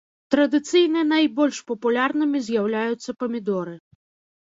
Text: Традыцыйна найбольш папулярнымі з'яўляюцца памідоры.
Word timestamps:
Традыцыйна 0.35 1.03
найбольш 1.11 1.61
папулярнымі 1.69 2.43
з'яўляюцца 2.51 3.19
памідоры. 3.25 3.81